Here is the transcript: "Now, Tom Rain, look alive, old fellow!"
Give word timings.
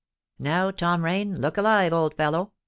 "Now, 0.39 0.71
Tom 0.71 1.05
Rain, 1.05 1.39
look 1.39 1.57
alive, 1.59 1.93
old 1.93 2.15
fellow!" 2.15 2.53